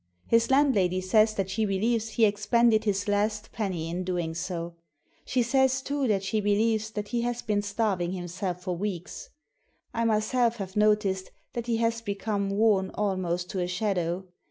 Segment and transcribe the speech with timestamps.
[0.25, 4.73] His landlady says that she believes he expended his last penny in doing so.
[5.25, 9.29] She says, too, that she believes that he has been starving himself for weeks.
[9.93, 14.25] I myself have noticed that he has become worn almost to a shadow.